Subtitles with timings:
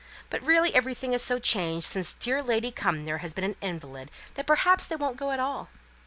[0.31, 4.47] But really everything is so changed since dear Lady Cumnor has been an invalid that,
[4.47, 5.69] perhaps, they won't go at all."